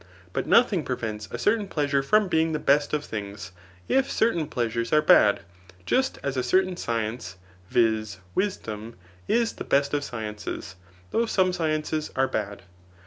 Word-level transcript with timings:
But 0.33 0.47
nothing 0.47 0.83
prevents 0.83 1.27
a 1.29 1.37
certain 1.37 1.67
pleasure 1.67 2.01
from 2.01 2.27
being 2.27 2.53
the 2.53 2.57
best 2.59 2.91
of 2.91 3.05
things, 3.05 3.51
if 3.87 4.11
certain 4.11 4.47
pleasures 4.47 4.91
are 4.91 4.99
bad, 5.03 5.41
just 5.85 6.17
as 6.23 6.35
a 6.35 6.41
certain 6.41 6.75
science, 6.75 7.35
[viz. 7.69 8.17
wisdom,] 8.33 8.95
is 9.27 9.53
the 9.53 9.63
best 9.63 9.93
of 9.93 10.03
sciences, 10.03 10.73
though 11.11 11.27
some 11.27 11.53
sciences 11.53 12.09
are 12.15 12.27
bad. 12.27 12.63